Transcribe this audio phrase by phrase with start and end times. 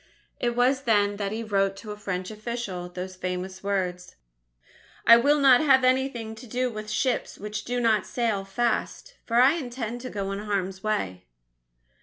[0.39, 4.15] It was then that he wrote to a French official, those famous words:
[5.05, 9.35] "I will not have anything to do with ships which do not sail fast, for
[9.37, 11.27] I intend to go in harm's way."